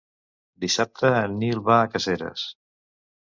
Dissabte 0.63 1.11
en 1.17 1.35
Nil 1.43 1.61
va 1.67 1.77
a 1.83 1.93
Caseres. 1.97 2.47